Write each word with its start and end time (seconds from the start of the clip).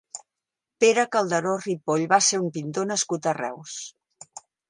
Pere 0.83 1.03
Calderó 1.15 1.51
Ripoll 1.65 2.07
va 2.15 2.19
ser 2.29 2.41
un 2.45 2.49
pintor 2.57 2.89
nascut 2.95 3.27
a 3.33 3.37
Reus. 3.41 3.77